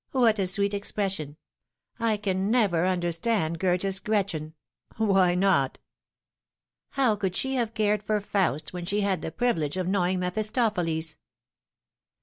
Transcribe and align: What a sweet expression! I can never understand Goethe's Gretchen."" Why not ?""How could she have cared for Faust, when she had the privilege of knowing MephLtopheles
What 0.13 0.39
a 0.39 0.47
sweet 0.47 0.73
expression! 0.73 1.37
I 1.99 2.17
can 2.17 2.49
never 2.49 2.87
understand 2.87 3.59
Goethe's 3.59 3.99
Gretchen."" 3.99 4.55
Why 4.97 5.35
not 5.35 5.77
?""How 6.97 7.15
could 7.15 7.35
she 7.35 7.53
have 7.53 7.75
cared 7.75 8.01
for 8.01 8.19
Faust, 8.19 8.73
when 8.73 8.87
she 8.87 9.01
had 9.01 9.21
the 9.21 9.31
privilege 9.31 9.77
of 9.77 9.87
knowing 9.87 10.19
MephLtopheles 10.21 11.17